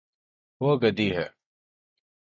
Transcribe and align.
وہ 0.61 0.71
گدی 0.83 1.07
ہے 1.15 1.27